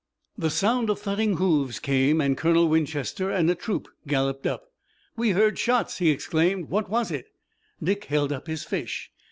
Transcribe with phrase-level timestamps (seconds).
[0.35, 4.71] The sound of thudding hoofs came, and Colonel Winchester and a troop galloped up.
[5.15, 6.69] "We heard shots!" he exclaimed.
[6.71, 7.27] "What was it?"
[7.83, 9.11] Dick held up his fish.